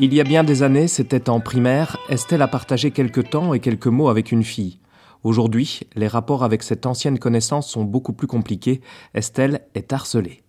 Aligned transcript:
Il 0.00 0.14
y 0.14 0.20
a 0.20 0.24
bien 0.24 0.44
des 0.44 0.62
années, 0.62 0.86
c'était 0.86 1.28
en 1.28 1.40
primaire, 1.40 1.98
Estelle 2.08 2.42
a 2.42 2.46
partagé 2.46 2.92
quelques 2.92 3.30
temps 3.30 3.52
et 3.52 3.58
quelques 3.58 3.88
mots 3.88 4.08
avec 4.08 4.30
une 4.30 4.44
fille. 4.44 4.78
Aujourd'hui, 5.24 5.80
les 5.96 6.06
rapports 6.06 6.44
avec 6.44 6.62
cette 6.62 6.86
ancienne 6.86 7.18
connaissance 7.18 7.68
sont 7.68 7.82
beaucoup 7.82 8.12
plus 8.12 8.28
compliqués. 8.28 8.80
Estelle 9.14 9.62
est 9.74 9.92
harcelée. 9.92 10.44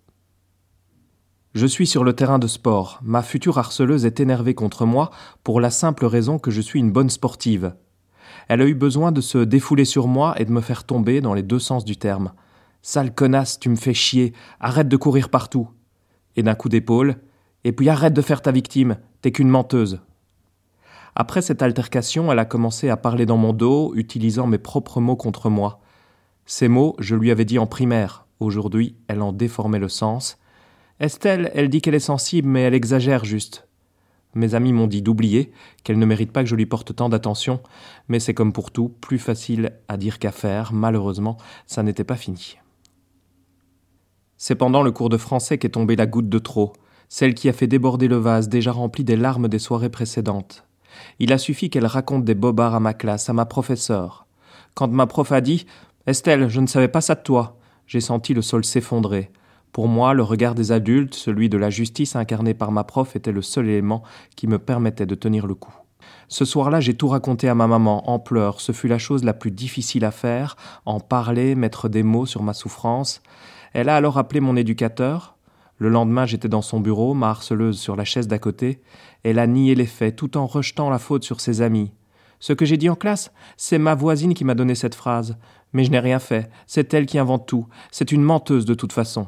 Je 1.55 1.65
suis 1.65 1.87
sur 1.87 2.03
le 2.03 2.13
terrain 2.13 2.37
de 2.37 2.45
sport. 2.45 2.99
Ma 3.01 3.23
future 3.23 3.57
harceleuse 3.57 4.05
est 4.05 4.19
énervée 4.19 4.53
contre 4.53 4.85
moi 4.85 5.09
pour 5.43 5.59
la 5.59 5.71
simple 5.71 6.05
raison 6.05 6.37
que 6.37 6.51
je 6.51 6.61
suis 6.61 6.79
une 6.79 6.91
bonne 6.91 7.09
sportive. 7.09 7.73
Elle 8.49 8.61
a 8.61 8.67
eu 8.67 8.75
besoin 8.75 9.11
de 9.11 9.19
se 9.19 9.39
défouler 9.39 9.85
sur 9.85 10.05
moi 10.05 10.39
et 10.39 10.45
de 10.45 10.51
me 10.51 10.61
faire 10.61 10.83
tomber 10.83 11.21
dans 11.21 11.33
les 11.33 11.41
deux 11.41 11.57
sens 11.57 11.85
du 11.85 11.97
terme. 11.97 12.33
Sale 12.83 13.15
connasse, 13.15 13.59
tu 13.59 13.69
me 13.69 13.75
fais 13.75 13.95
chier, 13.95 14.33
arrête 14.59 14.89
de 14.89 14.97
courir 14.97 15.29
partout. 15.29 15.69
Et 16.35 16.43
d'un 16.43 16.53
coup 16.53 16.69
d'épaule, 16.69 17.15
et 17.63 17.71
puis 17.71 17.89
arrête 17.89 18.13
de 18.13 18.21
faire 18.21 18.41
ta 18.41 18.51
victime, 18.51 18.97
t'es 19.21 19.31
qu'une 19.31 19.49
menteuse. 19.49 20.01
Après 21.15 21.41
cette 21.41 21.61
altercation, 21.61 22.31
elle 22.31 22.39
a 22.39 22.45
commencé 22.45 22.89
à 22.89 22.97
parler 22.97 23.25
dans 23.25 23.37
mon 23.37 23.53
dos, 23.53 23.93
utilisant 23.95 24.47
mes 24.47 24.57
propres 24.57 25.01
mots 25.01 25.15
contre 25.15 25.49
moi. 25.49 25.81
Ces 26.45 26.67
mots, 26.67 26.95
je 26.99 27.15
lui 27.15 27.31
avais 27.31 27.45
dit 27.45 27.59
en 27.59 27.67
primaire. 27.67 28.25
Aujourd'hui, 28.39 28.95
elle 29.07 29.21
en 29.21 29.33
déformait 29.33 29.79
le 29.79 29.89
sens. 29.89 30.37
Estelle, 30.99 31.51
elle 31.53 31.69
dit 31.69 31.81
qu'elle 31.81 31.95
est 31.95 31.99
sensible, 31.99 32.47
mais 32.47 32.61
elle 32.61 32.73
exagère 32.73 33.25
juste. 33.25 33.67
Mes 34.35 34.53
amis 34.53 34.73
m'ont 34.73 34.87
dit 34.87 35.01
d'oublier, 35.01 35.51
qu'elle 35.83 35.97
ne 35.97 36.05
mérite 36.05 36.31
pas 36.31 36.43
que 36.43 36.49
je 36.49 36.55
lui 36.55 36.67
porte 36.67 36.95
tant 36.95 37.09
d'attention, 37.09 37.61
mais 38.07 38.19
c'est 38.19 38.33
comme 38.35 38.53
pour 38.53 38.71
tout, 38.71 38.89
plus 39.01 39.17
facile 39.17 39.73
à 39.87 39.97
dire 39.97 40.19
qu'à 40.19 40.31
faire, 40.31 40.71
malheureusement, 40.71 41.37
ça 41.65 41.81
n'était 41.83 42.03
pas 42.03 42.15
fini. 42.15 42.57
C'est 44.37 44.55
pendant 44.55 44.83
le 44.83 44.91
cours 44.91 45.09
de 45.09 45.17
français 45.17 45.57
qu'est 45.57 45.69
tombée 45.69 45.95
la 45.95 46.05
goutte 46.05 46.29
de 46.29 46.39
trop 46.39 46.73
celle 47.09 47.33
qui 47.33 47.49
a 47.49 47.53
fait 47.53 47.67
déborder 47.67 48.07
le 48.07 48.17
vase 48.17 48.47
déjà 48.47 48.71
rempli 48.71 49.03
des 49.03 49.17
larmes 49.17 49.47
des 49.47 49.59
soirées 49.59 49.89
précédentes. 49.89 50.63
Il 51.19 51.33
a 51.33 51.37
suffi 51.37 51.69
qu'elle 51.69 51.85
raconte 51.85 52.23
des 52.23 52.35
bobards 52.35 52.75
à 52.75 52.79
ma 52.79 52.93
classe, 52.93 53.29
à 53.29 53.33
ma 53.33 53.45
professeure. 53.45 54.27
Quand 54.75 54.91
ma 54.91 55.07
prof 55.07 55.31
a 55.31 55.41
dit 55.41 55.65
Estelle, 56.07 56.47
je 56.47 56.61
ne 56.61 56.67
savais 56.67 56.87
pas 56.87 57.01
ça 57.01 57.15
de 57.15 57.23
toi, 57.23 57.57
j'ai 57.87 58.01
senti 58.01 58.33
le 58.33 58.41
sol 58.41 58.63
s'effondrer. 58.63 59.31
Pour 59.71 59.87
moi, 59.87 60.13
le 60.13 60.23
regard 60.23 60.55
des 60.55 60.71
adultes, 60.71 61.15
celui 61.15 61.49
de 61.49 61.57
la 61.57 61.69
justice 61.69 62.15
incarnée 62.15 62.53
par 62.53 62.71
ma 62.71 62.83
prof, 62.83 63.15
était 63.15 63.31
le 63.31 63.41
seul 63.41 63.67
élément 63.67 64.03
qui 64.35 64.47
me 64.47 64.59
permettait 64.59 65.05
de 65.05 65.15
tenir 65.15 65.47
le 65.47 65.55
coup. 65.55 65.73
Ce 66.27 66.45
soir-là, 66.45 66.79
j'ai 66.79 66.93
tout 66.93 67.07
raconté 67.07 67.49
à 67.49 67.55
ma 67.55 67.67
maman, 67.67 68.09
en 68.09 68.19
pleurs. 68.19 68.61
Ce 68.61 68.71
fut 68.71 68.87
la 68.87 68.99
chose 68.99 69.23
la 69.23 69.33
plus 69.33 69.51
difficile 69.51 70.05
à 70.05 70.11
faire, 70.11 70.55
en 70.85 70.99
parler, 70.99 71.55
mettre 71.55 71.89
des 71.89 72.03
mots 72.03 72.27
sur 72.27 72.43
ma 72.43 72.53
souffrance. 72.53 73.21
Elle 73.73 73.89
a 73.89 73.95
alors 73.95 74.17
appelé 74.17 74.39
mon 74.39 74.55
éducateur, 74.55 75.35
le 75.79 75.87
lendemain, 75.87 76.25
j'étais 76.25 76.49
dans 76.49 76.61
son 76.61 76.81
bureau, 76.81 77.13
ma 77.13 77.29
harceleuse 77.29 77.79
sur 77.79 77.95
la 77.95 78.03
chaise 78.03 78.27
d'à 78.27 78.37
côté. 78.37 78.81
Elle 79.23 79.39
a 79.39 79.47
nié 79.47 79.75
les 79.75 79.85
faits 79.85 80.17
tout 80.17 80.35
en 80.37 80.45
rejetant 80.45 80.89
la 80.89 80.99
faute 80.99 81.23
sur 81.23 81.39
ses 81.39 81.61
amis. 81.61 81.91
Ce 82.41 82.51
que 82.51 82.65
j'ai 82.65 82.75
dit 82.75 82.89
en 82.89 82.95
classe, 82.95 83.31
c'est 83.55 83.79
ma 83.79 83.95
voisine 83.95 84.33
qui 84.33 84.43
m'a 84.43 84.55
donné 84.55 84.75
cette 84.75 84.95
phrase. 84.95 85.37
Mais 85.71 85.85
je 85.85 85.91
n'ai 85.91 85.99
rien 85.99 86.19
fait. 86.19 86.49
C'est 86.67 86.93
elle 86.93 87.05
qui 87.05 87.17
invente 87.17 87.47
tout. 87.47 87.65
C'est 87.91 88.11
une 88.11 88.23
menteuse 88.23 88.65
de 88.65 88.73
toute 88.73 88.91
façon. 88.91 89.27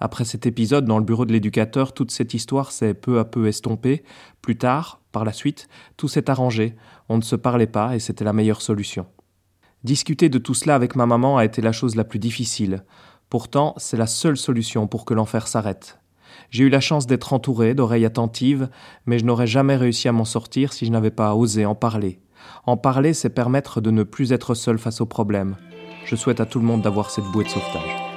Après 0.00 0.24
cet 0.24 0.46
épisode 0.46 0.86
dans 0.86 0.98
le 0.98 1.04
bureau 1.04 1.26
de 1.26 1.32
l'éducateur, 1.32 1.92
toute 1.92 2.10
cette 2.10 2.32
histoire 2.32 2.72
s'est 2.72 2.94
peu 2.94 3.18
à 3.18 3.26
peu 3.26 3.46
estompée. 3.46 4.04
Plus 4.40 4.56
tard, 4.56 5.00
par 5.12 5.24
la 5.24 5.32
suite, 5.32 5.68
tout 5.98 6.08
s'est 6.08 6.30
arrangé. 6.30 6.76
On 7.10 7.18
ne 7.18 7.22
se 7.22 7.36
parlait 7.36 7.66
pas 7.66 7.94
et 7.94 7.98
c'était 7.98 8.24
la 8.24 8.32
meilleure 8.32 8.62
solution. 8.62 9.06
Discuter 9.84 10.30
de 10.30 10.38
tout 10.38 10.54
cela 10.54 10.74
avec 10.74 10.96
ma 10.96 11.06
maman 11.06 11.36
a 11.36 11.44
été 11.44 11.60
la 11.60 11.72
chose 11.72 11.94
la 11.94 12.04
plus 12.04 12.18
difficile. 12.18 12.84
Pourtant, 13.28 13.74
c'est 13.76 13.96
la 13.96 14.06
seule 14.06 14.36
solution 14.36 14.86
pour 14.86 15.04
que 15.04 15.14
l'enfer 15.14 15.48
s'arrête. 15.48 15.98
J'ai 16.50 16.64
eu 16.64 16.68
la 16.68 16.80
chance 16.80 17.06
d'être 17.06 17.32
entouré 17.32 17.74
d'oreilles 17.74 18.04
attentives, 18.04 18.68
mais 19.04 19.18
je 19.18 19.24
n'aurais 19.24 19.46
jamais 19.46 19.76
réussi 19.76 20.08
à 20.08 20.12
m'en 20.12 20.24
sortir 20.24 20.72
si 20.72 20.86
je 20.86 20.92
n'avais 20.92 21.10
pas 21.10 21.34
osé 21.34 21.66
en 21.66 21.74
parler. 21.74 22.20
En 22.66 22.76
parler, 22.76 23.14
c'est 23.14 23.30
permettre 23.30 23.80
de 23.80 23.90
ne 23.90 24.04
plus 24.04 24.32
être 24.32 24.54
seul 24.54 24.78
face 24.78 25.00
aux 25.00 25.06
problèmes. 25.06 25.56
Je 26.04 26.14
souhaite 26.14 26.40
à 26.40 26.46
tout 26.46 26.60
le 26.60 26.66
monde 26.66 26.82
d'avoir 26.82 27.10
cette 27.10 27.24
bouée 27.24 27.44
de 27.44 27.48
sauvetage. 27.48 28.15